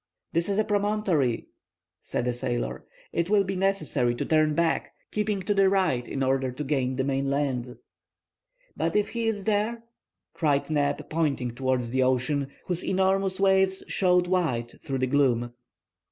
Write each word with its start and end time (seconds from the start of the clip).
"This 0.33 0.49
is 0.49 0.57
a 0.57 0.63
promontory," 0.63 1.45
said 2.01 2.25
the 2.25 2.33
sailor, 2.33 2.77
"and 2.77 2.83
it 3.13 3.29
will 3.29 3.43
be 3.43 3.55
necessary 3.55 4.15
to 4.15 4.25
turn 4.25 4.55
back, 4.55 4.95
keeping 5.11 5.43
to 5.43 5.53
the 5.53 5.69
right 5.69 6.07
in 6.07 6.23
order 6.23 6.51
to 6.51 6.63
gain 6.63 6.95
the 6.95 7.03
main 7.03 7.29
land." 7.29 7.77
"But 8.75 8.95
if 8.95 9.09
he 9.09 9.27
is 9.27 9.43
there!" 9.43 9.83
cried 10.33 10.71
Neb, 10.71 11.07
pointing 11.11 11.53
towards 11.53 11.91
the 11.91 12.01
ocean, 12.01 12.47
whose 12.65 12.83
enormous 12.83 13.39
waves 13.39 13.83
showed 13.87 14.25
white 14.25 14.73
through 14.83 14.97
the 14.97 15.05
gloom. 15.05 15.53